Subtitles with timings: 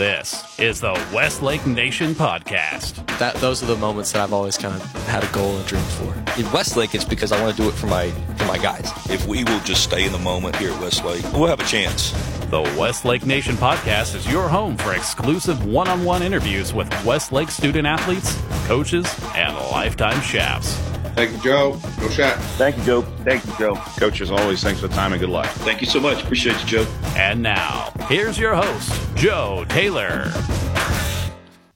[0.00, 3.06] This is the Westlake Nation Podcast.
[3.18, 5.82] That those are the moments that I've always kind of had a goal and dream
[5.82, 6.40] for.
[6.40, 8.08] In Westlake, it's because I want to do it for my
[8.38, 8.90] for my guys.
[9.10, 12.12] If we will just stay in the moment here at Westlake, we'll have a chance.
[12.48, 17.50] The Westlake Nation Podcast is your home for exclusive one on one interviews with Westlake
[17.50, 20.89] student athletes, coaches, and lifetime Chaps.
[21.14, 21.78] Thank you, Joe.
[22.00, 22.36] Go shot.
[22.56, 23.02] Thank you, Joe.
[23.02, 23.74] Thank you, Joe.
[23.98, 25.46] Coach, as always, thanks for the time and good luck.
[25.48, 26.22] Thank you so much.
[26.22, 26.86] Appreciate you, Joe.
[27.16, 30.32] And now, here's your host, Joe Taylor.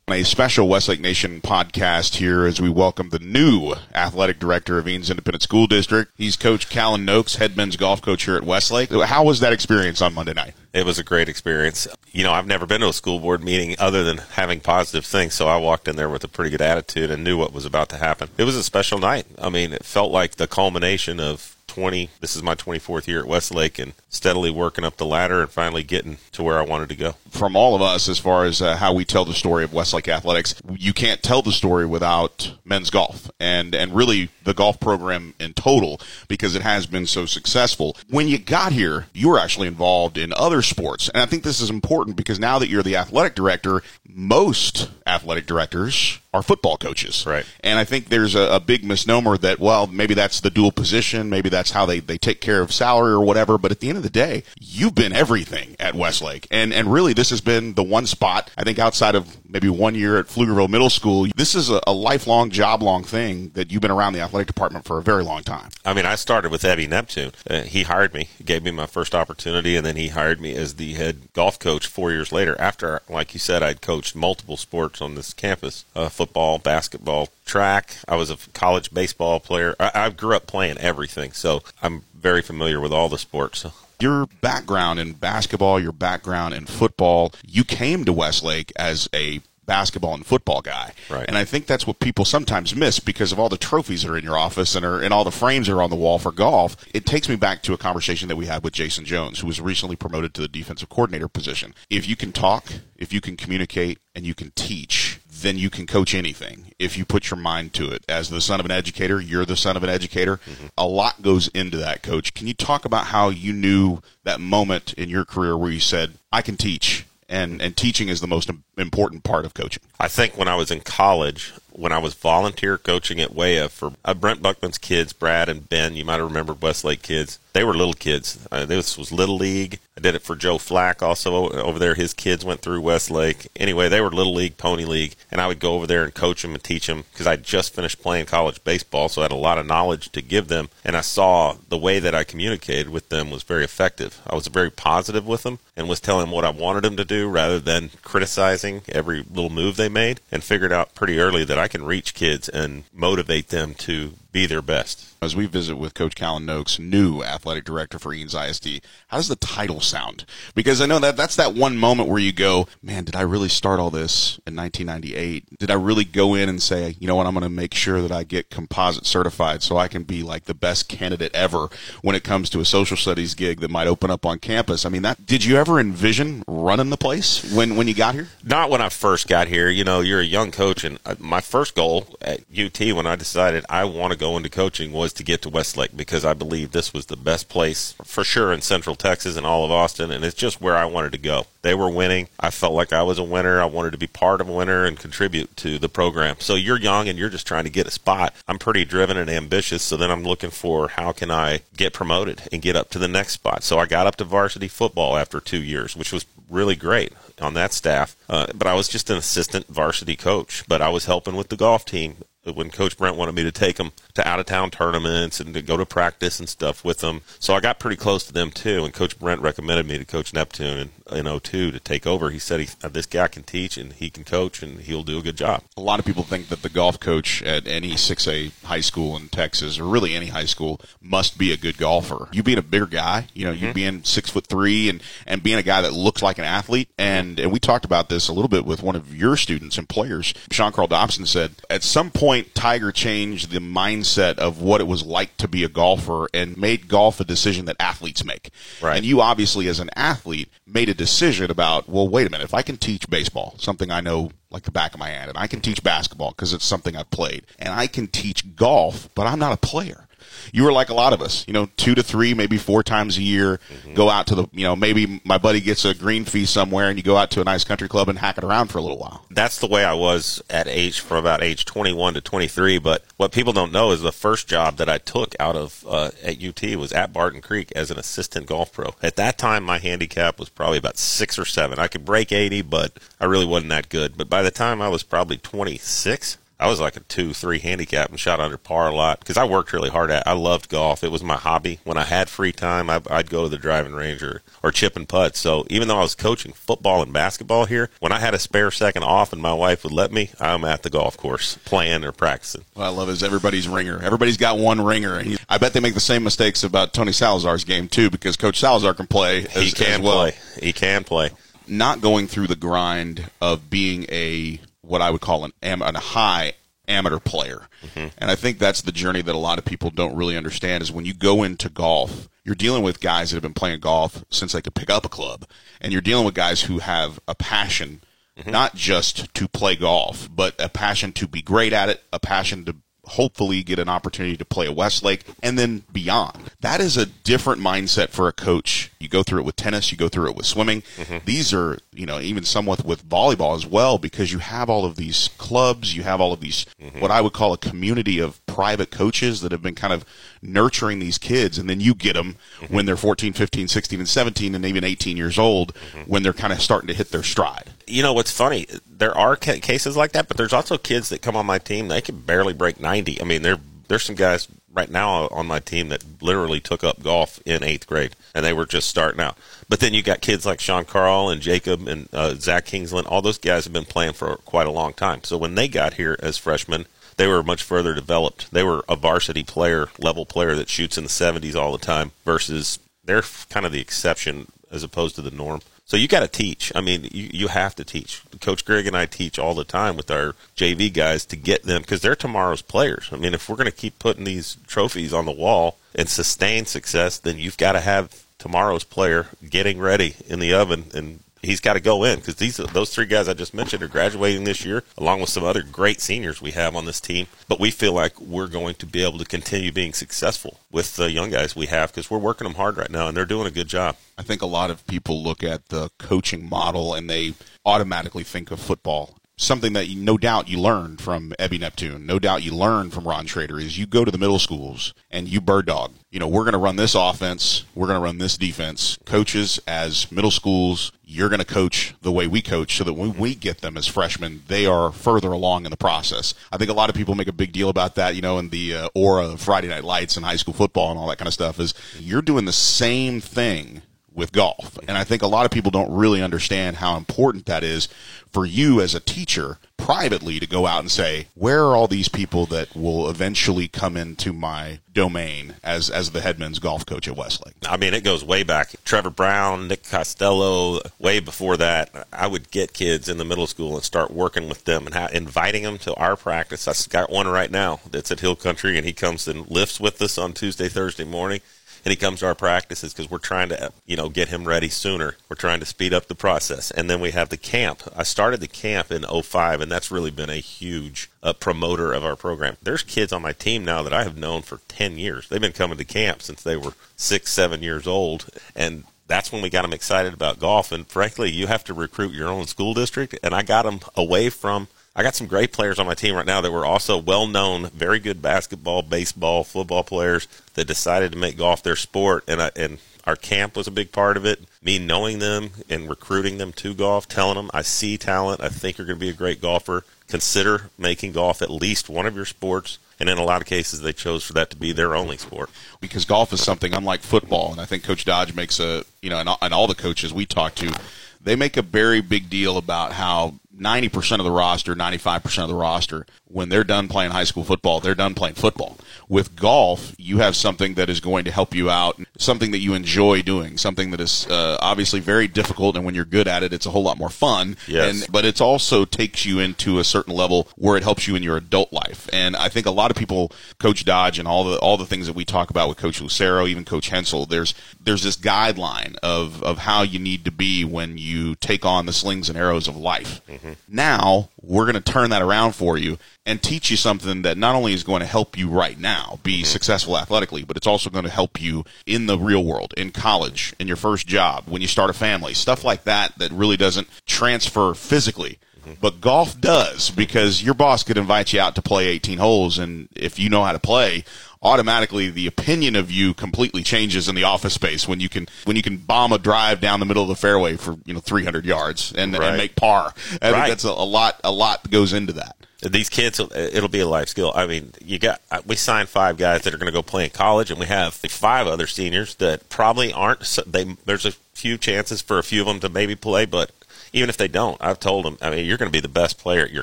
[0.07, 5.09] A special Westlake Nation podcast here as we welcome the new athletic director of Eanes
[5.09, 6.13] Independent School District.
[6.19, 8.91] He's Coach Callan Nokes, head men's golf coach here at Westlake.
[8.91, 10.53] How was that experience on Monday night?
[10.75, 11.89] It was a great experience.
[12.13, 15.33] You know, I've never been to a school board meeting other than having positive things,
[15.33, 17.89] so I walked in there with a pretty good attitude and knew what was about
[17.89, 18.29] to happen.
[18.37, 19.25] It was a special night.
[19.41, 23.27] I mean, it felt like the culmination of 20 this is my 24th year at
[23.27, 26.97] westlake and steadily working up the ladder and finally getting to where i wanted to
[26.97, 29.73] go From all of us, as far as uh, how we tell the story of
[29.75, 34.79] Westlake athletics, you can't tell the story without men's golf and and really the golf
[34.79, 37.97] program in total because it has been so successful.
[38.09, 41.61] When you got here, you were actually involved in other sports, and I think this
[41.61, 47.25] is important because now that you're the athletic director, most athletic directors are football coaches.
[47.27, 47.47] Right.
[47.61, 51.31] And I think there's a, a big misnomer that, well, maybe that's the dual position,
[51.31, 53.59] maybe that's how they, they take care of salary or whatever.
[53.59, 56.47] But at the end of the day, you've been everything at Westlake.
[56.51, 59.95] And, and really, this has been the one spot, I think outside of maybe one
[59.95, 63.83] year at Pflugerville Middle School, this is a, a lifelong, job long thing that you've
[63.83, 65.71] been around the athletic department for a very long time.
[65.85, 69.15] i mean i started with ebby neptune uh, he hired me gave me my first
[69.15, 73.01] opportunity and then he hired me as the head golf coach four years later after
[73.09, 78.17] like you said i'd coached multiple sports on this campus uh, football basketball track i
[78.17, 82.81] was a college baseball player I, I grew up playing everything so i'm very familiar
[82.81, 83.67] with all the sports
[84.01, 90.15] your background in basketball, your background in football, you came to Westlake as a basketball
[90.15, 90.93] and football guy.
[91.11, 91.25] Right.
[91.27, 94.19] And I think that's what people sometimes miss because of all the trophies that are
[94.19, 96.33] in your office and, are, and all the frames that are on the wall for
[96.33, 96.77] golf.
[96.95, 99.61] It takes me back to a conversation that we had with Jason Jones, who was
[99.61, 101.75] recently promoted to the defensive coordinator position.
[101.91, 105.87] If you can talk, if you can communicate, and you can teach, then you can
[105.87, 108.05] coach anything if you put your mind to it.
[108.09, 110.37] As the son of an educator, you're the son of an educator.
[110.37, 110.67] Mm-hmm.
[110.79, 112.33] A lot goes into that, coach.
[112.35, 116.13] Can you talk about how you knew that moment in your career where you said,
[116.33, 117.07] I can teach?
[117.29, 119.83] And, and teaching is the most important part of coaching.
[119.99, 123.93] I think when I was in college, when I was volunteer coaching at WEA for
[124.05, 127.39] uh, Brent Buckman's kids, Brad and Ben, you might have remembered Westlake kids.
[127.55, 128.49] They were little kids.
[128.51, 129.79] Uh, this was Little League.
[129.97, 131.95] I did it for Joe Flack also over there.
[131.95, 133.47] His kids went through Westlake.
[133.55, 136.43] Anyway, they were Little League, Pony League, and I would go over there and coach
[136.43, 139.37] them and teach them because I just finished playing college baseball, so I had a
[139.37, 140.69] lot of knowledge to give them.
[140.85, 144.21] And I saw the way that I communicated with them was very effective.
[144.27, 147.05] I was very positive with them and was telling them what I wanted them to
[147.05, 151.59] do rather than criticizing every little move they made and figured out pretty early that
[151.59, 155.14] I can reach kids and motivate them to be their best.
[155.25, 159.29] As we visit with Coach Callan Nokes, new athletic director for Eanes ISD, how does
[159.29, 160.27] the title sound?
[160.55, 163.49] Because I know that that's that one moment where you go, man, did I really
[163.49, 165.59] start all this in 1998?
[165.59, 168.03] Did I really go in and say, you know what, I'm going to make sure
[168.03, 171.69] that I get composite certified so I can be like the best candidate ever
[172.03, 174.85] when it comes to a social studies gig that might open up on campus?
[174.85, 178.29] I mean, that did you ever envision running the place when when you got here?
[178.45, 179.71] Not when I first got here.
[179.71, 183.17] You know, you're a young coach, and uh, my first goal at UT when I
[183.17, 186.73] decided I want to go into coaching was to get to Westlake because I believe
[186.73, 190.25] this was the best place for sure in Central Texas and all of Austin, and
[190.25, 191.47] it's just where I wanted to go.
[191.63, 192.29] They were winning.
[192.39, 193.61] I felt like I was a winner.
[193.61, 196.37] I wanted to be part of a winner and contribute to the program.
[196.39, 198.35] So you're young and you're just trying to get a spot.
[198.47, 202.43] I'm pretty driven and ambitious, so then I'm looking for how can I get promoted
[202.53, 203.63] and get up to the next spot.
[203.63, 207.55] So I got up to varsity football after two years, which was really great on
[207.55, 208.17] that staff.
[208.29, 211.57] Uh, but I was just an assistant varsity coach, but I was helping with the
[211.57, 212.17] golf team
[212.53, 215.63] when Coach Brent wanted me to take them to out of town tournaments and to
[215.63, 217.23] go to practice and stuff with them.
[217.39, 218.85] So I got pretty close to them too.
[218.85, 222.31] And Coach Brent recommended me to Coach Neptune in, in 02 to take over.
[222.31, 225.19] He said he, uh, this guy can teach and he can coach and he'll do
[225.19, 225.63] a good job.
[225.77, 229.29] A lot of people think that the golf coach at any 6A high school in
[229.29, 232.29] Texas, or really any high school, must be a good golfer.
[232.33, 233.75] You being a bigger guy, you know, you mm-hmm.
[233.75, 236.89] being six foot three and, and being a guy that looks like an athlete.
[236.99, 237.05] Mm-hmm.
[237.05, 239.89] And, and we talked about this a little bit with one of your students and
[239.89, 240.35] players.
[240.51, 245.05] Sean Carl Dobson said, at some point, Tiger changed the mindset of what it was
[245.05, 248.51] like to be a golfer and made golf a decision that athletes make.
[248.81, 248.97] Right.
[248.97, 252.55] And you obviously, as an athlete, made a decision about, well, wait a minute, if
[252.55, 255.47] I can teach baseball, something I know like the back of my hand, and I
[255.47, 259.39] can teach basketball because it's something I've played, and I can teach golf, but I'm
[259.39, 260.07] not a player.
[260.53, 263.19] You were like a lot of us, you know, two to three, maybe four times
[263.19, 263.61] a year,
[263.95, 266.99] go out to the, you know, maybe my buddy gets a green fee somewhere and
[266.99, 268.99] you go out to a nice country club and hack it around for a little
[268.99, 269.25] while.
[269.31, 272.79] That's the way I was at age from about age 21 to 23.
[272.79, 276.11] But what people don't know is the first job that I took out of uh,
[276.23, 278.95] at UT was at Barton Creek as an assistant golf pro.
[279.03, 281.79] At that time, my handicap was probably about six or seven.
[281.79, 284.17] I could break 80, but I really wasn't that good.
[284.17, 288.09] But by the time I was probably 26, I was like a two, three handicap
[288.09, 290.27] and shot under par a lot because I worked really hard at.
[290.27, 290.31] it.
[290.31, 291.05] I loved golf.
[291.05, 291.79] It was my hobby.
[291.85, 294.97] When I had free time, I, I'd go to the driving range or, or chip
[294.97, 295.37] and putt.
[295.37, 298.71] So even though I was coaching football and basketball here, when I had a spare
[298.71, 302.13] second off and my wife would let me, I'm at the golf course playing or
[302.13, 302.65] practicing.
[302.73, 304.03] What I love is everybody's ringer.
[304.03, 305.19] Everybody's got one ringer.
[305.19, 308.59] And I bet they make the same mistakes about Tony Salazar's game too, because Coach
[308.59, 309.45] Salazar can play.
[309.55, 310.15] As, he can well.
[310.15, 310.35] play.
[310.63, 311.29] He can play.
[311.69, 315.99] Not going through the grind of being a what I would call an am- a
[315.99, 316.55] high
[316.87, 318.09] amateur player, mm-hmm.
[318.19, 320.83] and I think that's the journey that a lot of people don't really understand.
[320.83, 324.25] Is when you go into golf, you're dealing with guys that have been playing golf
[324.31, 325.47] since they could pick up a club,
[325.81, 328.03] and you're dealing with guys who have a passion.
[328.39, 328.51] Mm-hmm.
[328.51, 332.65] Not just to play golf, but a passion to be great at it, a passion
[332.65, 332.75] to
[333.07, 336.51] hopefully get an opportunity to play at Westlake and then beyond.
[336.61, 338.91] That is a different mindset for a coach.
[338.99, 340.83] You go through it with tennis, you go through it with swimming.
[340.97, 341.19] Mm-hmm.
[341.25, 344.97] These are, you know, even somewhat with volleyball as well because you have all of
[344.97, 347.01] these clubs, you have all of these mm-hmm.
[347.01, 350.05] what I would call a community of private coaches that have been kind of
[350.41, 352.75] nurturing these kids and then you get them mm-hmm.
[352.75, 356.53] when they're 14, 15, 16 and 17 and even 18 years old when they're kind
[356.53, 357.71] of starting to hit their stride.
[357.87, 358.67] You know what's funny?
[358.89, 361.89] There are ca- cases like that, but there's also kids that come on my team.
[361.89, 363.21] They can barely break ninety.
[363.21, 363.59] I mean, there
[363.89, 367.87] there's some guys right now on my team that literally took up golf in eighth
[367.87, 369.39] grade, and they were just starting out.
[369.69, 373.07] But then you got kids like Sean Carl and Jacob and uh, Zach Kingsland.
[373.07, 375.23] All those guys have been playing for quite a long time.
[375.25, 376.87] So when they got here as freshmen,
[377.17, 378.51] they were much further developed.
[378.51, 382.11] They were a varsity player, level player that shoots in the 70s all the time
[382.25, 385.61] versus they're kind of the exception as opposed to the norm.
[385.87, 386.73] So you got to teach.
[386.75, 388.23] I mean, you, you have to teach.
[388.41, 391.83] Coach Grigg and I teach all the time with our JV guys to get them
[391.83, 393.09] because they're tomorrow's players.
[393.13, 396.65] I mean, if we're going to keep putting these trophies on the wall and sustain
[396.65, 401.61] success, then you've got to have tomorrow's player getting ready in the oven and he's
[401.61, 404.65] got to go in because these those three guys I just mentioned are graduating this
[404.65, 407.27] year, along with some other great seniors we have on this team.
[407.49, 411.11] But we feel like we're going to be able to continue being successful with the
[411.11, 413.51] young guys we have because we're working them hard right now and they're doing a
[413.51, 413.97] good job.
[414.17, 418.51] I think a lot of people look at the coaching model and they automatically think
[418.51, 419.17] of football.
[419.37, 423.09] Something that you, no doubt you learned from Ebby Neptune, no doubt you learned from
[423.09, 425.93] Ron Schrader is you go to the middle schools and you bird dog.
[426.13, 428.97] You know, we're going to run this offense, we're going to run this defense.
[429.05, 433.19] Coaches as middle schools, you're going to coach the way we coach so that when
[433.19, 436.35] we get them as freshmen, they are further along in the process.
[436.53, 438.51] I think a lot of people make a big deal about that, you know, in
[438.51, 441.27] the uh, aura of Friday Night Lights and high school football and all that kind
[441.27, 443.83] of stuff is you're doing the same thing
[444.15, 444.79] with golf.
[444.87, 447.89] And I think a lot of people don't really understand how important that is
[448.31, 452.09] for you as a teacher privately to go out and say, where are all these
[452.09, 457.17] people that will eventually come into my domain as, as the headman's golf coach at
[457.17, 457.55] Westlake?
[457.69, 458.75] I mean, it goes way back.
[458.85, 463.75] Trevor Brown, Nick Costello, way before that, I would get kids in the middle school
[463.75, 466.67] and start working with them and ha- inviting them to our practice.
[466.67, 470.01] I've got one right now that's at Hill Country, and he comes and lifts with
[470.01, 471.41] us on Tuesday, Thursday morning.
[471.85, 474.71] And he comes to our practices because we're trying to, you know, get him ready
[474.71, 475.17] sooner.
[475.29, 476.71] We're trying to speed up the process.
[476.71, 477.83] And then we have the camp.
[477.95, 482.05] I started the camp in 05, and that's really been a huge uh, promoter of
[482.05, 482.57] our program.
[482.63, 485.29] There's kids on my team now that I have known for 10 years.
[485.29, 488.31] They've been coming to camp since they were six, seven years old.
[488.57, 490.73] And that's when we got them excited about golf.
[490.73, 493.19] And frankly, you have to recruit your own school district.
[493.23, 494.69] And I got them away from.
[494.97, 497.69] I got some great players on my team right now that were also well known,
[497.71, 502.23] very good basketball, baseball, football players that decided to make golf their sport.
[502.29, 504.41] And I, and our camp was a big part of it.
[504.63, 508.79] Me knowing them and recruiting them to golf, telling them I see talent, I think
[508.79, 509.85] you're going to be a great golfer.
[510.07, 512.79] Consider making golf at least one of your sports.
[513.01, 515.51] And in a lot of cases, they chose for that to be their only sport.
[515.81, 519.19] because golf is something unlike football, and I think Coach Dodge makes a you know,
[519.19, 520.73] and all, and all the coaches we talk to,
[521.21, 525.23] they make a very big deal about how ninety percent of the roster, ninety five
[525.23, 528.77] percent of the roster, when they're done playing high school football, they're done playing football.
[529.09, 532.75] With golf, you have something that is going to help you out, something that you
[532.75, 536.53] enjoy doing, something that is uh, obviously very difficult, and when you're good at it,
[536.53, 537.57] it's a whole lot more fun.
[537.69, 538.03] Yes.
[538.03, 541.23] And but it also takes you into a certain level where it helps you in
[541.23, 542.09] your adult life.
[542.13, 545.07] And I think a lot of people, Coach Dodge, and all the all the things
[545.07, 549.43] that we talk about with Coach Lucero, even Coach Hensel, there's there's this guideline of
[549.43, 552.77] of how you need to be when you take on the slings and arrows of
[552.77, 553.21] life.
[553.69, 557.55] Now we're going to turn that around for you and teach you something that not
[557.55, 559.45] only is going to help you right now be mm-hmm.
[559.45, 563.55] successful athletically, but it's also going to help you in the real world, in college,
[563.59, 566.89] in your first job, when you start a family, stuff like that that really doesn't
[567.07, 568.39] transfer physically.
[568.65, 568.81] Mm-hmm.
[568.81, 572.89] But golf does because your boss could invite you out to play 18 holes, and
[572.95, 574.05] if you know how to play,
[574.43, 578.57] automatically the opinion of you completely changes in the office space when you can when
[578.57, 581.45] you can bomb a drive down the middle of the fairway for you know 300
[581.47, 582.29] yards and, Right.
[582.29, 582.93] and make par.
[583.23, 583.33] I Right.
[583.33, 585.37] think that's a, a lot a lot goes into that.
[585.63, 588.87] these kids uh, it'll be a life skill i mean you got uh, we signed
[588.87, 591.67] five guys that are going to go play in college and we have five other
[591.67, 595.71] seniors that probably aren't they there's a few chances for a few of them to
[595.71, 596.51] maybe play but
[596.95, 599.19] even if they don't i've told them i mean you're going to be the best
[599.19, 599.63] player at your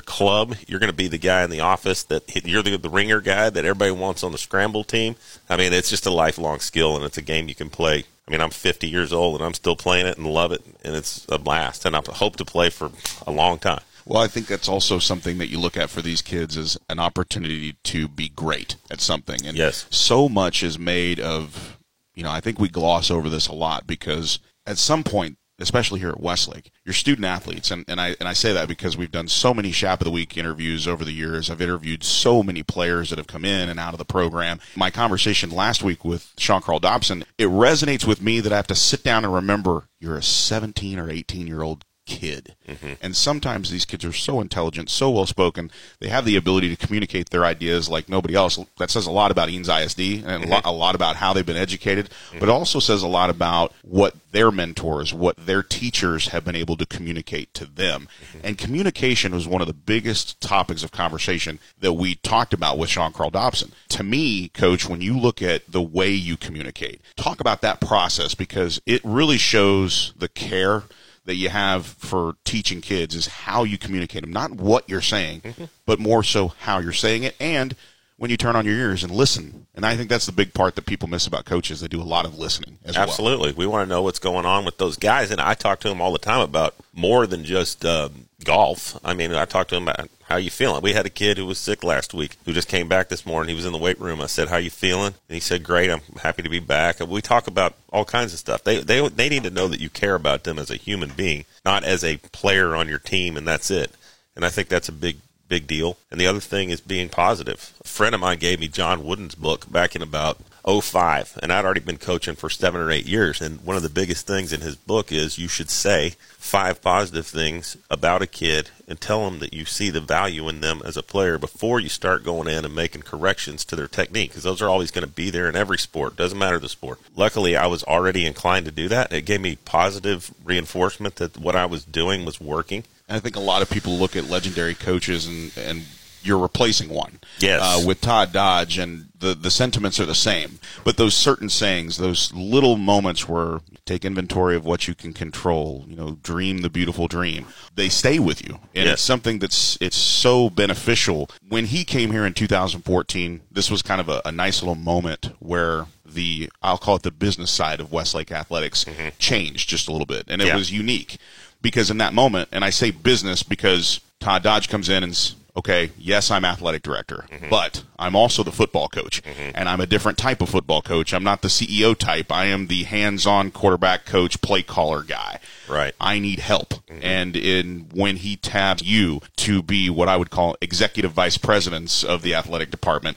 [0.00, 3.20] club you're going to be the guy in the office that you're the, the ringer
[3.20, 5.16] guy that everybody wants on the scramble team
[5.48, 8.30] i mean it's just a lifelong skill and it's a game you can play I
[8.30, 11.26] mean, I'm 50 years old and I'm still playing it and love it, and it's
[11.28, 11.84] a blast.
[11.84, 12.92] And I hope to play for
[13.26, 13.80] a long time.
[14.06, 16.98] Well, I think that's also something that you look at for these kids as an
[16.98, 19.44] opportunity to be great at something.
[19.44, 19.86] And Yes.
[19.90, 21.78] so much is made of,
[22.14, 26.00] you know, I think we gloss over this a lot because at some point, especially
[26.00, 29.10] here at Westlake, you're student athletes, and, and I and I say that because we've
[29.10, 31.50] done so many Chap of the Week interviews over the years.
[31.50, 34.60] I've interviewed so many players that have come in and out of the program.
[34.76, 38.66] My conversation last week with Sean Carl Dobson, it resonates with me that I have
[38.68, 42.54] to sit down and remember you're a 17 or 18 year old kid.
[42.68, 42.92] Mm-hmm.
[43.00, 46.86] And sometimes these kids are so intelligent, so well spoken, they have the ability to
[46.86, 48.58] communicate their ideas like nobody else.
[48.78, 50.68] That says a lot about Eanes ISD and a, lot, mm-hmm.
[50.68, 52.38] a lot about how they've been educated, mm-hmm.
[52.38, 56.56] but it also says a lot about what their mentors, what their teachers have been
[56.56, 58.08] able to communicate to them.
[58.42, 62.88] And communication was one of the biggest topics of conversation that we talked about with
[62.88, 63.72] Sean Carl Dobson.
[63.90, 68.34] To me, coach, when you look at the way you communicate, talk about that process
[68.34, 70.84] because it really shows the care
[71.24, 75.54] that you have for teaching kids is how you communicate them, not what you're saying,
[75.86, 77.76] but more so how you're saying it and
[78.16, 79.66] when you turn on your ears and listen.
[79.74, 81.80] And I think that's the big part that people miss about coaches.
[81.80, 83.08] They do a lot of listening as well.
[83.08, 83.52] Absolutely.
[83.52, 85.32] We want to know what's going on with those guys.
[85.32, 88.98] And I talk to them all the time about more than just um, golf.
[89.04, 90.80] I mean, I talk to them about how you feeling.
[90.80, 93.50] We had a kid who was sick last week who just came back this morning.
[93.50, 94.22] He was in the weight room.
[94.22, 95.90] I said, "How you feeling?" And he said, "Great.
[95.90, 98.64] I'm happy to be back." And we talk about all kinds of stuff.
[98.64, 101.44] They they they need to know that you care about them as a human being,
[101.66, 103.92] not as a player on your team, and that's it.
[104.34, 105.98] And I think that's a big big deal.
[106.10, 107.74] And the other thing is being positive.
[107.84, 111.64] A friend of mine gave me John Wooden's book back in about 05, and I'd
[111.64, 113.40] already been coaching for seven or eight years.
[113.40, 117.26] And one of the biggest things in his book is you should say five positive
[117.26, 120.96] things about a kid and tell them that you see the value in them as
[120.96, 124.62] a player before you start going in and making corrections to their technique, because those
[124.62, 126.16] are always going to be there in every sport.
[126.16, 127.00] Doesn't matter the sport.
[127.16, 129.12] Luckily, I was already inclined to do that.
[129.12, 132.84] It gave me positive reinforcement that what I was doing was working.
[133.08, 135.82] I think a lot of people look at legendary coaches and, and
[136.24, 137.18] you're replacing one.
[137.38, 137.60] Yes.
[137.62, 140.58] Uh, with Todd Dodge, and the, the sentiments are the same.
[140.84, 145.84] But those certain sayings, those little moments where take inventory of what you can control,
[145.88, 148.54] you know, dream the beautiful dream, they stay with you.
[148.74, 148.94] And Yes.
[148.94, 151.28] it's something that's it's so beneficial.
[151.48, 155.30] When he came here in 2014, this was kind of a, a nice little moment
[155.40, 158.84] where the I'll call it the business side of Westlake athletics
[159.18, 160.56] changed just a little bit, and it Yeah.
[160.56, 161.16] was unique
[161.62, 165.16] because in that moment, and I say business because Todd Dodge comes in and
[165.56, 167.48] okay, yes, I'm athletic director, mm-hmm.
[167.48, 169.50] but I'm also the football coach, mm-hmm.
[169.54, 171.12] and I'm a different type of football coach.
[171.12, 172.32] I'm not the CEO type.
[172.32, 175.40] I am the hands-on quarterback coach, play caller guy.
[175.68, 175.94] Right.
[176.00, 176.74] I need help.
[176.74, 177.00] Mm-hmm.
[177.02, 182.02] And in when he tabbed you to be what I would call executive vice presidents
[182.02, 183.16] of the athletic department,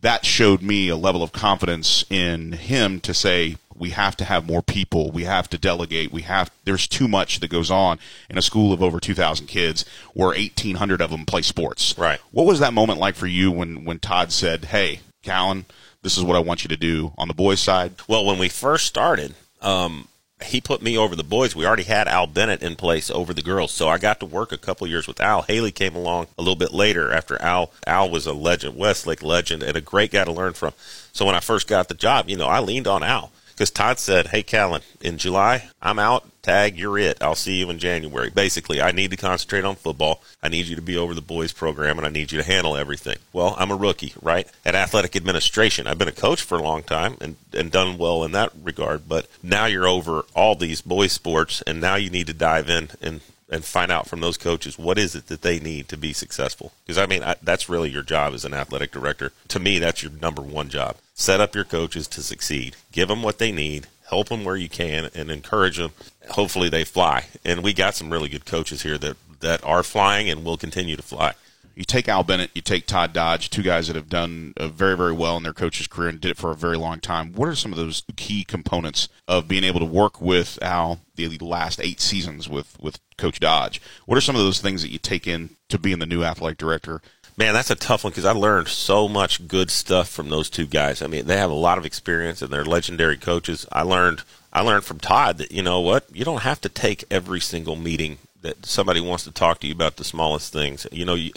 [0.00, 4.46] that showed me a level of confidence in him to say we have to have
[4.46, 8.38] more people we have to delegate we have there's too much that goes on in
[8.38, 9.84] a school of over 2000 kids
[10.14, 12.20] where 1800 of them play sports Right.
[12.30, 15.64] what was that moment like for you when when todd said hey callan
[16.02, 18.48] this is what i want you to do on the boys side Well, when we
[18.48, 20.06] first started, um,
[20.42, 21.54] he put me over the boys.
[21.54, 24.52] We already had Al Bennett in place over the girls, so I got to work
[24.52, 25.42] a couple years with Al.
[25.42, 27.70] Haley came along a little bit later after Al.
[27.86, 30.72] Al was a legend, Westlake legend, and a great guy to learn from.
[31.12, 33.98] So when I first got the job, you know, I leaned on Al because Todd
[33.98, 36.24] said, "Hey, Callan, in July, I'm out.
[36.40, 37.18] Tag, you're it.
[37.20, 40.22] I'll see you in January." Basically, I need to concentrate on football.
[40.42, 42.74] I need you to be over the boys program, and I need you to handle
[42.74, 43.18] everything.
[43.34, 44.48] Well, I'm a rookie, right?
[44.64, 48.24] At athletic administration, I've been a coach for a long time and and done well
[48.24, 49.06] in that regard.
[49.06, 52.88] But now you're over all these boys sports, and now you need to dive in
[53.02, 56.14] and and find out from those coaches what is it that they need to be
[56.14, 56.72] successful.
[56.86, 59.32] Because I mean, I, that's really your job as an athletic director.
[59.48, 60.96] To me, that's your number one job.
[61.20, 62.76] Set up your coaches to succeed.
[62.92, 63.88] Give them what they need.
[64.08, 65.92] Help them where you can, and encourage them.
[66.30, 67.26] Hopefully, they fly.
[67.44, 70.96] And we got some really good coaches here that that are flying and will continue
[70.96, 71.34] to fly.
[71.74, 74.96] You take Al Bennett, you take Todd Dodge, two guys that have done uh, very,
[74.96, 77.34] very well in their coach's career and did it for a very long time.
[77.34, 81.28] What are some of those key components of being able to work with Al the
[81.40, 83.80] last eight seasons with, with Coach Dodge?
[84.06, 86.56] What are some of those things that you take in to being the new athletic
[86.58, 87.02] director?
[87.36, 90.66] Man, that's a tough one because I learned so much good stuff from those two
[90.66, 91.00] guys.
[91.00, 93.66] I mean, they have a lot of experience and they're legendary coaches.
[93.72, 94.22] I learned
[94.52, 97.76] I learned from Todd that you know what you don't have to take every single
[97.76, 100.86] meeting that somebody wants to talk to you about the smallest things.
[100.90, 101.32] You know, you,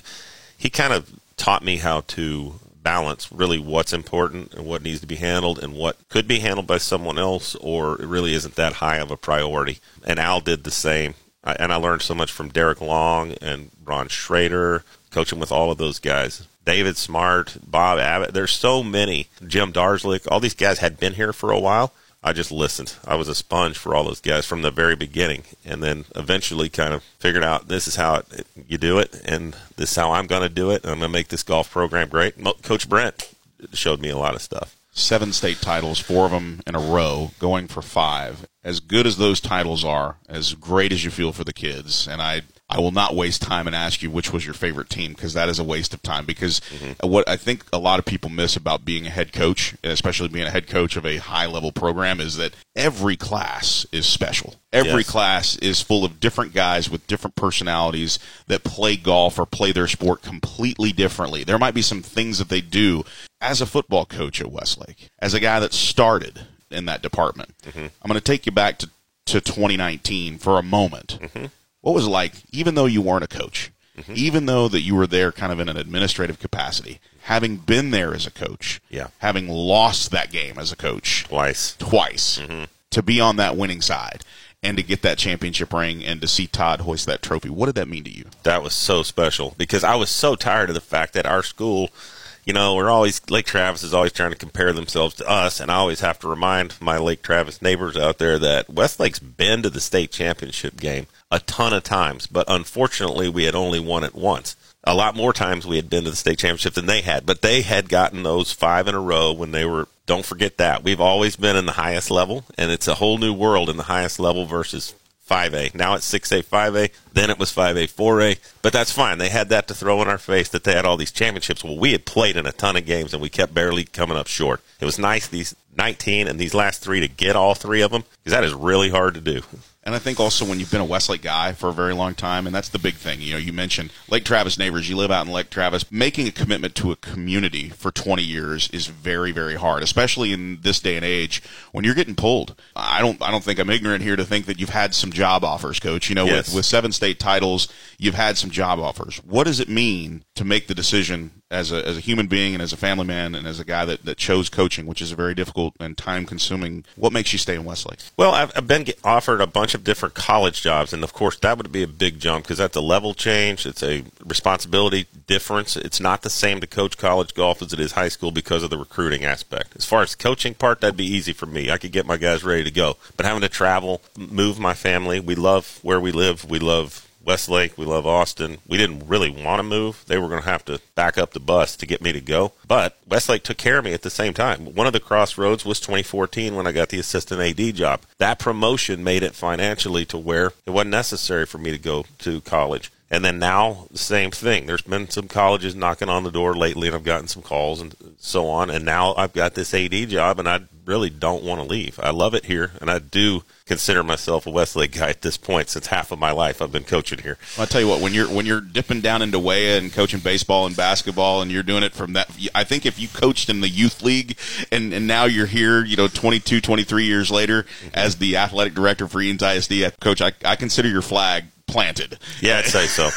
[0.58, 5.08] he kind of taught me how to balance really what's important and what needs to
[5.08, 8.74] be handled and what could be handled by someone else or it really isn't that
[8.74, 9.80] high of a priority.
[10.06, 11.16] And Al did the same.
[11.44, 15.72] I, and I learned so much from Derek Long and Ron Schrader, coaching with all
[15.72, 16.48] of those guys.
[16.66, 18.34] David Smart, Bob Abbott.
[18.34, 19.28] There's so many.
[19.46, 20.28] Jim Darzlik.
[20.30, 21.94] All these guys had been here for a while
[22.24, 22.96] I just listened.
[23.06, 26.70] I was a sponge for all those guys from the very beginning, and then eventually
[26.70, 30.14] kind of figured out this is how it, you do it, and this is how
[30.14, 30.86] I'm going to do it.
[30.86, 32.36] I'm going to make this golf program great.
[32.64, 33.30] Coach Brent
[33.74, 34.78] showed me a lot of stuff.
[34.94, 38.48] Seven state titles, four of them in a row, going for five.
[38.64, 42.22] As good as those titles are, as great as you feel for the kids, and
[42.22, 42.44] I
[42.74, 45.48] I will not waste time and ask you which was your favorite team because that
[45.48, 46.26] is a waste of time.
[46.26, 47.08] Because mm-hmm.
[47.08, 50.48] what I think a lot of people miss about being a head coach, especially being
[50.48, 54.56] a head coach of a high level program, is that every class is special.
[54.72, 55.10] Every yes.
[55.10, 59.88] class is full of different guys with different personalities that play golf or play their
[59.88, 61.44] sport completely differently.
[61.44, 63.04] There might be some things that they do
[63.40, 67.54] as a football coach at Westlake, as a guy that started in that department.
[67.66, 67.86] Mm-hmm.
[68.02, 68.90] I'm going to take you back to,
[69.28, 71.20] to 2019 for a moment.
[71.22, 71.46] Mm-hmm
[71.84, 74.14] what was it like, even though you weren't a coach, mm-hmm.
[74.16, 78.14] even though that you were there kind of in an administrative capacity, having been there
[78.14, 79.08] as a coach, yeah.
[79.20, 82.64] having lost that game as a coach twice, twice, mm-hmm.
[82.90, 84.24] to be on that winning side
[84.64, 87.50] and to get that championship ring and to see Todd hoist that trophy.
[87.50, 88.28] What did that mean to you?
[88.44, 91.90] That was so special because I was so tired of the fact that our school–
[92.46, 95.72] you know, we're always Lake Travis is always trying to compare themselves to us, and
[95.72, 99.70] I always have to remind my Lake Travis neighbors out there that Westlake's been to
[99.70, 104.14] the state championship game a ton of times, but unfortunately, we had only won it
[104.14, 104.56] once.
[104.84, 107.42] A lot more times we had been to the state championship than they had, but
[107.42, 109.88] they had gotten those five in a row when they were.
[110.06, 113.34] Don't forget that we've always been in the highest level, and it's a whole new
[113.34, 114.94] world in the highest level versus
[115.28, 115.74] 5A.
[115.74, 116.92] Now it's 6A, 5A.
[117.14, 118.38] Then it was 5A, 4A.
[118.62, 119.18] But that's fine.
[119.18, 121.64] They had that to throw in our face that they had all these championships.
[121.64, 124.28] Well, we had played in a ton of games and we kept barely coming up
[124.28, 124.62] short.
[124.82, 128.04] It was nice these 19 and these last three to get all three of them
[128.24, 129.42] because that is really hard to do.
[129.86, 132.48] And I think also when you've been a Westlake guy for a very long time,
[132.48, 133.22] and that's the big thing.
[133.22, 134.90] You know, you mentioned Lake Travis neighbors.
[134.90, 135.92] You live out in Lake Travis.
[135.92, 140.62] Making a commitment to a community for 20 years is very, very hard, especially in
[140.62, 141.44] this day and age
[141.74, 142.56] when you're getting pulled.
[142.76, 145.44] I don't, I don't think I'm ignorant here to think that you've had some job
[145.44, 146.08] offers, Coach.
[146.10, 146.48] You know, yes.
[146.48, 147.68] with with seven state titles,
[147.98, 149.18] you've had some job offers.
[149.18, 152.64] What does it mean to make the decision as a, as a human being and
[152.64, 155.16] as a family man and as a guy that, that chose coaching, which is a
[155.16, 158.00] very difficult and time consuming, what makes you stay in Westlake?
[158.18, 161.58] Well, I've, I've been offered a bunch of different college jobs, and of course, that
[161.58, 163.68] would be a big jump because that's a level change.
[163.68, 165.78] It's a responsibility difference.
[165.78, 168.72] It's not the same to coach college golf as it is high school because of
[168.72, 169.76] the recruiting aspect.
[169.76, 171.70] As far as coaching part, that'd be easy for me.
[171.70, 172.98] I could get my guys ready to go.
[173.16, 176.50] But having to travel, move my family, we love where we live.
[176.50, 177.78] We love Westlake.
[177.78, 178.58] We love Austin.
[178.68, 180.04] We didn't really want to move.
[180.08, 182.54] They were going to have to back up the bus to get me to go.
[182.68, 184.76] But Westlake took care of me at the same time.
[184.76, 188.02] One of the crossroads was 2014 when I got the assistant AD job.
[188.18, 192.42] That promotion made it financially to where it wasn't necessary for me to go to
[192.42, 192.92] college.
[193.14, 194.66] And then now, the same thing.
[194.66, 197.96] There's been some colleges knocking on the door lately, and I've gotten some calls and
[198.18, 198.72] so on.
[198.72, 202.00] And now I've got this AD job, and I really don't want to leave.
[202.02, 205.70] I love it here, and I do consider myself a Westlake guy at this point
[205.70, 207.38] since half of my life I've been coaching here.
[207.58, 210.66] I'll tell you what, when you're when you're dipping down into WEA and coaching baseball
[210.66, 213.70] and basketball and you're doing it from that I think if you coached in the
[213.70, 214.38] youth league
[214.72, 217.90] and, and now you're here, you know, 22, 23 years later mm-hmm.
[217.94, 222.20] as the athletic director for Eanes ISD, coach, I, I consider your flag planted.
[222.40, 223.10] Yeah, I'd say so.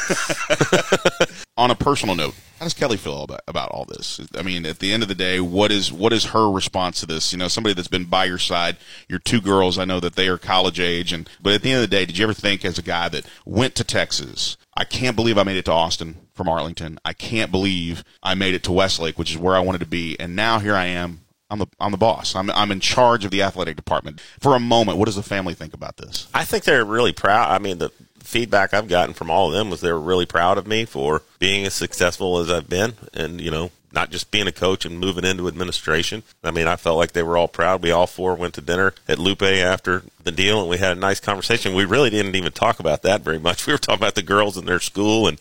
[1.57, 4.21] On a personal note, how does Kelly feel about, about all this?
[4.37, 7.07] I mean, at the end of the day, what is what is her response to
[7.07, 7.33] this?
[7.33, 10.29] You know, somebody that's been by your side, your two girls, I know that they
[10.29, 12.64] are college age, and but at the end of the day, did you ever think
[12.64, 16.16] as a guy that went to Texas, I can't believe I made it to Austin
[16.35, 16.99] from Arlington.
[17.05, 20.19] I can't believe I made it to Westlake, which is where I wanted to be,
[20.19, 21.21] and now here I am.
[21.51, 22.35] I'm the I'm the boss.
[22.35, 24.21] I'm I'm in charge of the athletic department.
[24.40, 26.27] For a moment, what does the family think about this?
[26.35, 27.51] I think they're really proud.
[27.51, 27.92] I mean, the
[28.27, 31.23] feedback I've gotten from all of them was they were really proud of me for
[31.39, 34.99] being as successful as I've been, and you know, not just being a coach and
[34.99, 36.23] moving into administration.
[36.45, 37.83] I mean, I felt like they were all proud.
[37.83, 41.01] We all four went to dinner at Lupe after the deal, and we had a
[41.01, 41.75] nice conversation.
[41.75, 43.67] We really didn't even talk about that very much.
[43.67, 45.41] We were talking about the girls in their school, and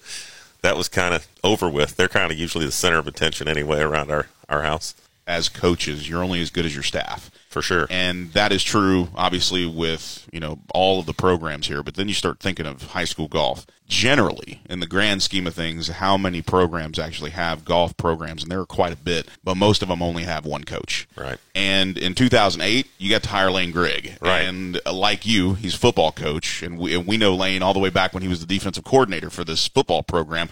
[0.61, 1.95] that was kind of over with.
[1.95, 4.95] They're kind of usually the center of attention anyway around our, our house.
[5.27, 7.29] As coaches, you're only as good as your staff.
[7.55, 7.87] For sure.
[7.89, 11.83] And that is true, obviously, with, you know, all of the programs here.
[11.83, 13.65] But then you start thinking of high school golf.
[13.87, 18.43] Generally, in the grand scheme of things, how many programs actually have golf programs?
[18.43, 21.07] And there are quite a bit, but most of them only have one coach.
[21.15, 21.37] Right.
[21.53, 24.17] And in 2008, you got to hire Lane Grigg.
[24.19, 24.41] Right.
[24.41, 26.61] And uh, like you, he's a football coach.
[26.61, 28.83] And we, and we know Lane all the way back when he was the defensive
[28.83, 30.49] coordinator for this football program.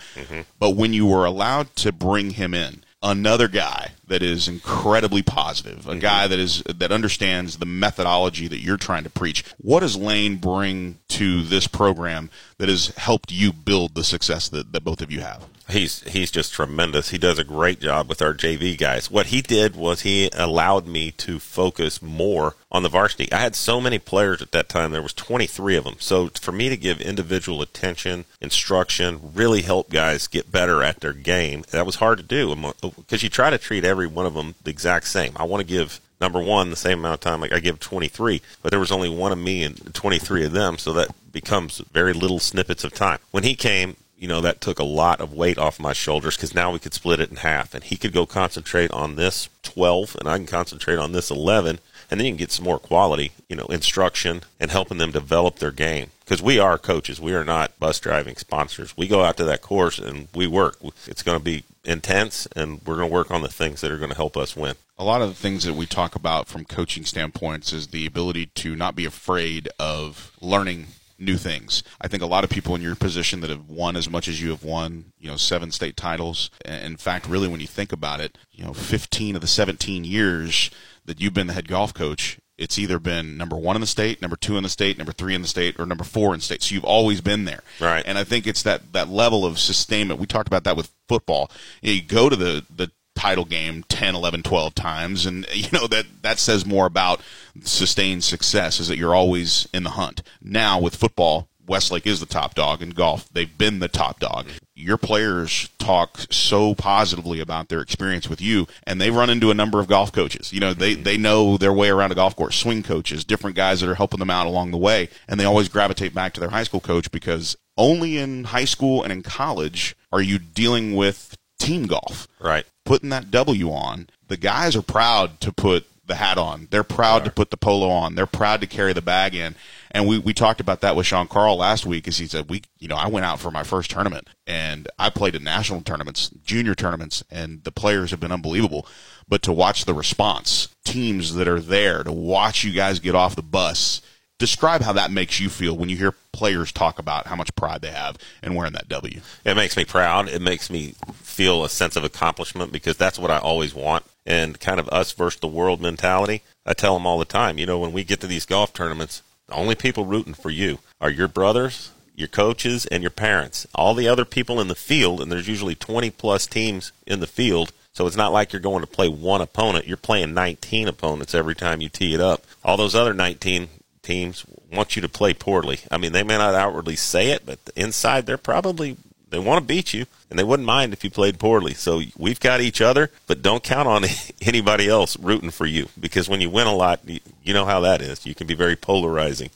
[0.58, 5.86] But when you were allowed to bring him in, another guy that is incredibly positive,
[5.86, 6.00] a mm-hmm.
[6.00, 9.44] guy that is that understands the methodology that you're trying to preach.
[9.58, 14.72] What does Lane bring to this program that has helped you build the success that,
[14.72, 15.46] that both of you have?
[15.70, 17.10] He's he's just tremendous.
[17.10, 19.10] He does a great job with our JV guys.
[19.10, 23.32] What he did was he allowed me to focus more on the varsity.
[23.32, 24.92] I had so many players at that time.
[24.92, 25.96] There was 23 of them.
[26.00, 31.14] So for me to give individual attention, instruction, really help guys get better at their
[31.14, 34.34] game, that was hard to do because oh, you try to treat every one of
[34.34, 35.34] them the exact same.
[35.38, 38.42] I want to give number one the same amount of time like I give 23,
[38.62, 42.14] but there was only one of me and 23 of them, so that becomes very
[42.14, 43.20] little snippets of time.
[43.32, 46.56] When he came, you know, that took a lot of weight off my shoulders because
[46.56, 47.74] now we could split it in half.
[47.74, 51.80] And he could go concentrate on this 12, and I can concentrate on this 11.
[52.10, 55.58] And then you can get some more quality, you know, instruction and helping them develop
[55.58, 56.12] their game.
[56.24, 57.20] Because we are coaches.
[57.20, 58.96] We are not bus driving sponsors.
[58.96, 60.78] We go out to that course and we work.
[61.06, 63.98] It's going to be intense, and we're going to work on the things that are
[63.98, 64.76] going to help us win.
[64.98, 68.46] A lot of the things that we talk about from coaching standpoints is the ability
[68.56, 71.84] to not be afraid of learning new things.
[72.02, 74.42] I think a lot of people in your position that have won as much as
[74.42, 76.50] you have won, you know, seven state titles.
[76.66, 80.70] In fact, really, when you think about it, you know, 15 of the 17 years
[81.06, 84.22] that you've been the head golf coach, it's either been number one in the state,
[84.22, 86.46] number two in the state, number three in the state, or number four in the
[86.46, 86.62] state.
[86.62, 87.62] So you've always been there.
[87.80, 88.04] Right.
[88.06, 90.20] And I think it's that, that level of sustainment.
[90.20, 91.50] We talked about that with football.
[91.82, 95.68] You, know, you go to the, the title game 10 11 12 times and you
[95.72, 97.22] know that that says more about
[97.62, 102.26] sustained success is that you're always in the hunt now with football Westlake is the
[102.26, 103.30] top dog in golf.
[103.32, 104.48] They've been the top dog.
[104.76, 109.54] Your players talk so positively about their experience with you, and they run into a
[109.54, 110.52] number of golf coaches.
[110.52, 111.04] You know, they, mm-hmm.
[111.04, 114.20] they know their way around a golf course, swing coaches, different guys that are helping
[114.20, 117.12] them out along the way, and they always gravitate back to their high school coach
[117.12, 122.28] because only in high school and in college are you dealing with team golf.
[122.40, 122.66] Right.
[122.86, 126.68] Putting that W on, the guys are proud to put the hat on.
[126.70, 128.16] They're proud to put the polo on.
[128.16, 129.56] They're proud to carry the bag in.
[129.92, 132.64] And we, we talked about that with Sean Carl last week as he said, we,
[132.80, 136.30] you know, I went out for my first tournament and I played in national tournaments,
[136.44, 138.86] junior tournaments, and the players have been unbelievable.
[139.30, 143.38] But to watch the response, teams that are there to watch you guys get off
[143.38, 144.02] the bus,
[144.44, 147.80] describe how that makes you feel when you hear players talk about how much pride
[147.80, 149.22] they have in wearing that W.
[149.46, 150.28] It makes me proud.
[150.28, 154.04] It makes me feel a sense of accomplishment because that's what I always want.
[154.26, 156.42] And kind of us versus the world mentality.
[156.66, 159.22] I tell them all the time, you know, when we get to these golf tournaments,
[159.48, 163.66] the only people rooting for you are your brothers, your coaches, and your parents.
[163.74, 167.28] All the other people in the field, and there's usually 20 plus teams in the
[167.28, 167.72] field.
[167.94, 169.88] So it's not like you're going to play one opponent.
[169.88, 172.44] You're playing 19 opponents every time you tee it up.
[172.62, 173.70] All those other 19
[174.04, 175.80] teams want you to play poorly.
[175.90, 178.98] I mean, they may not outwardly say it, but inside they're probably
[179.34, 181.74] they want to beat you, and they wouldn't mind if you played poorly.
[181.74, 184.06] So we've got each other, but don't count on
[184.42, 188.00] anybody else rooting for you because when you win a lot, you know how that
[188.00, 188.28] is.
[188.28, 189.50] You can be very polarizing.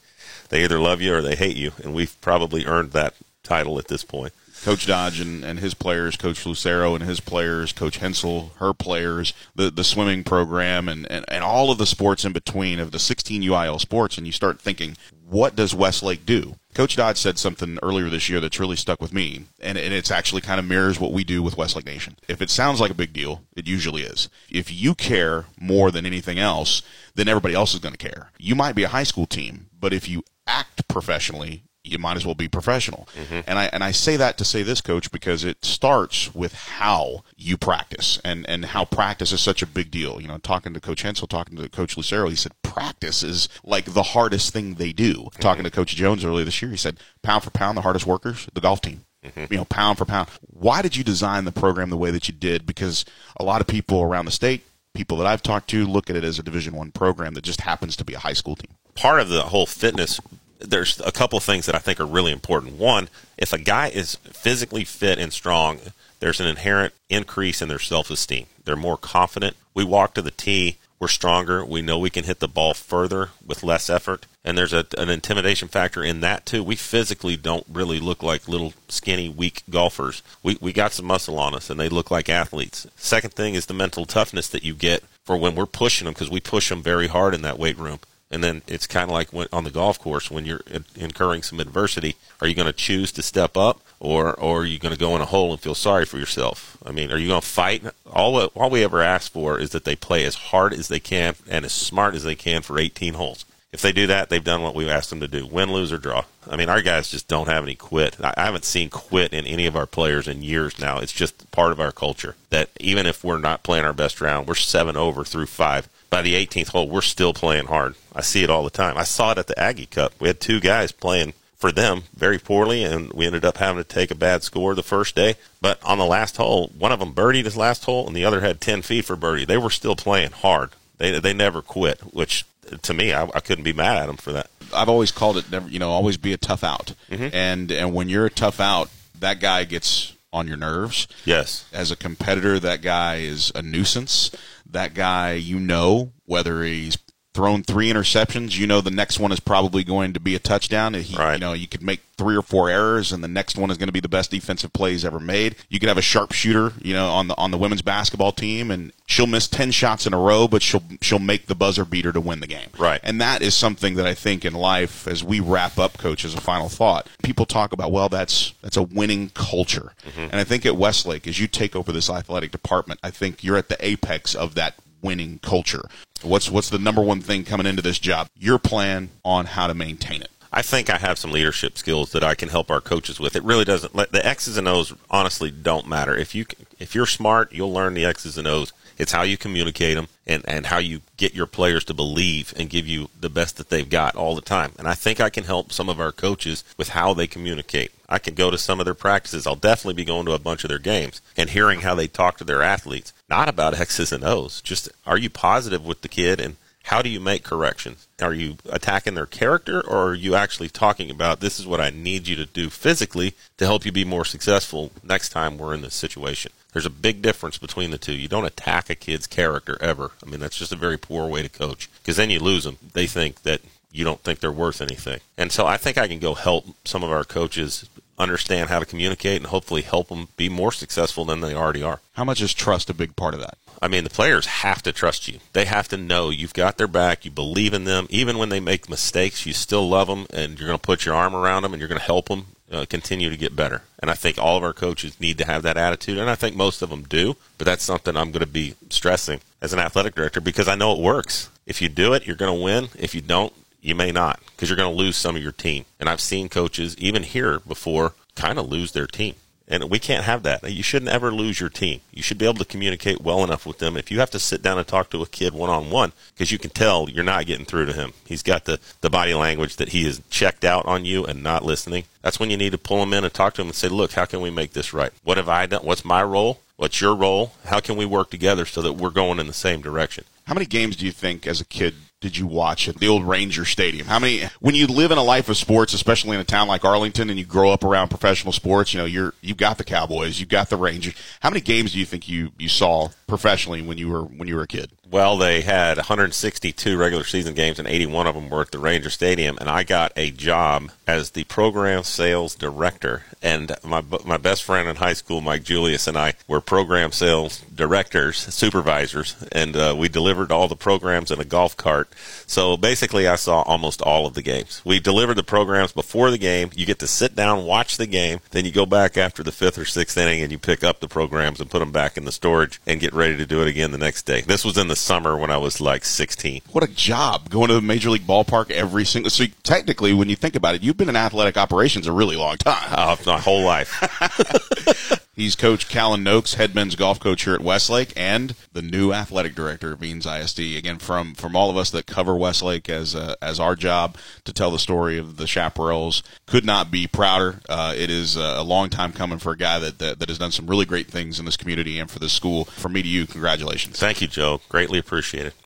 [0.50, 3.88] They either love you or they hate you, and we've probably earned that title at
[3.88, 4.34] this point.
[4.64, 9.34] Coach Dodge and, and his players, Coach Lucero and his players, Coach Hensel, her players,
[9.56, 13.00] the, the swimming program, and, and, and all of the sports in between of the
[13.00, 14.18] 16 UIL sports.
[14.18, 14.98] And you start thinking,
[15.30, 16.56] what does Westlake do?
[16.74, 20.12] Coach Dodge said something earlier this year that's really stuck with me, and, and it's
[20.12, 22.18] actually kind of mirrors what we do with Westlake Nation.
[22.28, 24.30] If it sounds like a big deal, it usually is.
[24.50, 26.84] If you care more than anything else,
[27.16, 28.32] then everybody else is going to care.
[28.38, 32.26] You might be a high school team, but if you act professionally, you might as
[32.26, 33.08] well be professional.
[33.16, 33.42] Mm-hmm.
[33.48, 37.24] And I and I say that to say this, coach, because it starts with how
[37.36, 40.22] you practice and and how practice is such a big deal.
[40.22, 43.86] You know, talking to Coach Hensel, talking to Coach Lucero, he said practice is like
[43.86, 45.14] the hardest thing they do.
[45.14, 45.42] Mm-hmm.
[45.42, 48.48] Talking to Coach Jones earlier this year, he said pound for pound, the hardest workers,
[48.54, 49.06] the golf team.
[49.24, 49.52] Mm-hmm.
[49.52, 50.30] You know, pound for pound.
[50.42, 52.66] Why did you design the program the way that you did?
[52.66, 53.04] Because
[53.38, 56.24] a lot of people around the state, people that I've talked to, look at it
[56.24, 58.76] as a Division One program that just happens to be a high school team.
[58.96, 60.20] Part of the whole fitness
[60.60, 62.78] there's a couple of things that I think are really important.
[62.78, 65.80] One, if a guy is physically fit and strong,
[66.20, 68.48] there's an inherent increase in their self esteem.
[68.66, 69.56] They're more confident.
[69.74, 71.64] We walk to the tee, we're stronger.
[71.64, 74.26] We know we can hit the ball further with less effort.
[74.44, 76.64] And there's a, an intimidation factor in that, too.
[76.64, 80.24] We physically don't really look like little skinny, weak golfers.
[80.42, 82.88] We, we got some muscle on us, and they look like athletes.
[82.96, 86.32] Second thing is the mental toughness that you get for when we're pushing them, because
[86.32, 88.00] we push them very hard in that weight room.
[88.30, 90.62] And then it's kind of like when, on the golf course when you're
[90.96, 92.16] incurring some adversity.
[92.42, 95.16] Are you going to choose to step up, or or are you going to go
[95.16, 96.78] in a hole and feel sorry for yourself?
[96.86, 97.84] I mean, are you going to fight?
[98.12, 101.36] All all we ever ask for is that they play as hard as they can
[101.50, 103.46] and as smart as they can for 18 holes.
[103.74, 105.98] If they do that, they've done what we asked them to do: win, lose, or
[105.98, 106.26] draw.
[106.50, 108.18] I mean, our guys just don't have any quit.
[108.22, 111.00] I haven't seen quit in any of our players in years now.
[111.00, 114.48] It's just part of our culture that even if we're not playing our best round,
[114.48, 117.96] we're seven over through five by the 18th hole, we're still playing hard.
[118.16, 118.98] I see it all the time.
[118.98, 120.14] I saw it at the Aggie Cup.
[120.20, 123.88] We had two guys playing for them very poorly, and we ended up having to
[123.88, 125.36] take a bad score the first day.
[125.60, 128.42] But on the last hole, one of them birdied his last hole, and the other
[128.42, 129.46] had 10 feet for birdie.
[129.46, 130.72] They were still playing hard.
[130.98, 132.46] They they never quit, which
[132.82, 134.50] to me, I, I couldn't be mad at them for that.
[134.74, 137.30] I've always called it never, you know, always be a tough out, mm-hmm.
[137.34, 138.90] and and when you're a tough out,
[139.20, 141.08] that guy gets on your nerves.
[141.26, 141.66] Yes.
[141.74, 144.32] As a competitor, that guy is a nuisance.
[144.70, 146.98] That guy, you know, whether he's
[147.38, 150.96] thrown three interceptions, you know the next one is probably going to be a touchdown.
[150.96, 151.34] He, right.
[151.34, 153.90] You know, you could make three or four errors, and the next one is going
[153.90, 155.56] to be the best defensive plays ever made.
[155.70, 158.92] You could have a sharpshooter, you know, on the on the women's basketball team, and
[159.06, 162.20] she'll miss ten shots in a row, but she'll she'll make the buzzer beater to
[162.20, 162.70] win the game.
[162.76, 163.00] Right.
[163.04, 166.34] And that is something that I think in life, as we wrap up, coach, as
[166.34, 167.92] a final thought, people talk about.
[167.92, 170.22] Well, that's that's a winning culture, mm-hmm.
[170.22, 173.58] and I think at Westlake, as you take over this athletic department, I think you're
[173.58, 175.90] at the apex of that winning culture.
[176.22, 178.28] What's what's the number one thing coming into this job?
[178.38, 180.30] Your plan on how to maintain it.
[180.52, 183.36] I think I have some leadership skills that I can help our coaches with.
[183.36, 183.94] It really doesn't.
[183.94, 186.16] The X's and O's honestly don't matter.
[186.16, 186.46] If you
[186.80, 188.74] if you're smart, you'll learn the X's and O's.
[188.98, 192.70] It's how you communicate them and, and how you get your players to believe and
[192.70, 194.74] give you the best that they've got all the time.
[194.78, 197.92] And I think I can help some of our coaches with how they communicate.
[198.10, 199.46] I can go to some of their practices.
[199.46, 202.38] I'll definitely be going to a bunch of their games and hearing how they talk
[202.38, 203.14] to their athletes.
[203.30, 204.62] Not about X's and O's.
[204.62, 206.56] Just are you positive with the kid and
[206.88, 208.08] how do you make corrections?
[208.22, 211.90] Are you attacking their character or are you actually talking about this is what I
[211.90, 215.82] need you to do physically to help you be more successful next time we're in
[215.82, 216.54] this situation?
[216.74, 218.14] There's a big difference between the two.
[218.14, 220.12] You don't attack a kid's character ever.
[220.24, 222.78] I mean, that's just a very poor way to coach because then you lose them.
[222.94, 225.20] They think that you don't think they're worth anything.
[225.38, 228.86] And so I think I can go help some of our coaches understand how to
[228.86, 232.02] communicate and hopefully help them be more successful than they already are.
[232.14, 233.58] How much is trust a big part of that?
[233.82, 235.40] I mean, the players have to trust you.
[235.54, 238.08] They have to know you've got their back, you believe in them.
[238.10, 241.14] Even when they make mistakes, you still love them and you're going to put your
[241.14, 243.84] arm around them and you're going to help them uh, continue to get better.
[244.00, 246.56] And I think all of our coaches need to have that attitude, and I think
[246.56, 247.36] most of them do.
[247.58, 250.94] But that's something I'm going to be stressing as an athletic director because I know
[250.94, 251.50] it works.
[251.66, 252.90] If you do it, you're going to win.
[252.98, 255.86] If you don't, you may not because you're going to lose some of your team.
[256.00, 259.36] And I've seen coaches, even here before, kind of lose their team.
[259.70, 260.72] And we can't have that.
[260.72, 262.00] You shouldn't ever lose your team.
[262.14, 263.98] You should be able to communicate well enough with them.
[263.98, 266.52] If you have to sit down and talk to a kid one on one, because
[266.52, 268.14] you can tell you're not getting through to him.
[268.26, 271.66] He's got the, the body language that he is checked out on you and not
[271.66, 272.06] listening.
[272.22, 274.14] That's when you need to pull him in and talk to him and say, look,
[274.14, 275.12] how can we make this right?
[275.24, 275.84] What have I done?
[275.84, 276.62] What's my role?
[276.78, 277.54] What's your role?
[277.66, 280.24] How can we work together so that we're going in the same direction?
[280.46, 283.24] How many games do you think as a kid did you watch at the old
[283.28, 284.08] Ranger Stadium?
[284.08, 286.84] How many when you live in a life of sports, especially in a town like
[286.84, 290.40] Arlington and you grow up around professional sports, you know, you're you've got the Cowboys,
[290.40, 291.14] you've got the Rangers.
[291.42, 294.56] How many games do you think you you saw professionally when you were when you
[294.56, 294.92] were a kid?
[295.10, 299.10] Well, they had 162 regular season games, and 81 of them were at the Ranger
[299.10, 299.58] Stadium.
[299.60, 303.24] And I got a job as the program sales director.
[303.42, 307.62] And my my best friend in high school, Mike Julius, and I were program sales
[307.74, 312.10] directors, supervisors, and uh, we delivered all the programs in a golf cart.
[312.48, 314.82] So basically, I saw almost all of the games.
[314.84, 316.72] We delivered the programs before the game.
[316.76, 319.78] You get to sit down, watch the game, then you go back after the fifth
[319.78, 322.32] or sixth inning, and you pick up the programs and put them back in the
[322.32, 324.42] storage and get ready to do it again the next day.
[324.42, 326.62] This was in the summer when I was like 16.
[326.72, 329.30] What a job going to the major league ballpark every single.
[329.30, 332.58] So technically, when you think about it, you've been in athletic operations a really long
[332.58, 332.88] time.
[332.92, 335.24] Uh, my whole life.
[335.38, 339.54] He's Coach Callan Nokes, head men's golf coach here at Westlake, and the new athletic
[339.54, 340.76] director of Eanes ISD.
[340.76, 344.52] Again, from from all of us that cover Westlake as uh, as our job to
[344.52, 347.62] tell the story of the Chaparrals, could not be prouder.
[347.70, 350.52] Uh, it is a long time coming for a guy that, that that has done
[350.52, 352.66] some really great things in this community and for this school.
[352.66, 354.00] From me to you, congratulations.
[354.00, 354.62] Thank you, Joe.
[354.70, 355.54] Greatly appreciated.